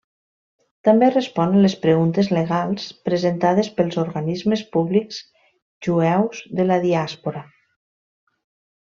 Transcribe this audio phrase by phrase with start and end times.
[0.87, 5.21] També respon a les preguntes legals presentades pels organismes públics
[5.89, 7.45] jueus de la Diàspora.